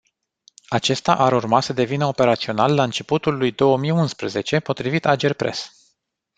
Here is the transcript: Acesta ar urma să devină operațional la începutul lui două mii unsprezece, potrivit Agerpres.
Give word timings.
Acesta 0.67 1.15
ar 1.15 1.33
urma 1.33 1.59
să 1.61 1.73
devină 1.73 2.05
operațional 2.05 2.73
la 2.75 2.83
începutul 2.83 3.37
lui 3.37 3.51
două 3.51 3.77
mii 3.77 3.91
unsprezece, 3.91 4.59
potrivit 4.59 5.05
Agerpres. 5.05 5.71